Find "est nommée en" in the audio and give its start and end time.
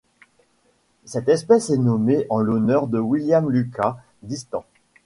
1.69-2.39